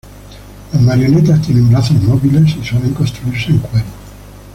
[0.73, 3.85] Las marionetas tienen brazos móviles, y suelen construirse en cuero.